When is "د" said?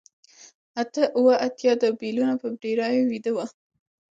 1.83-1.83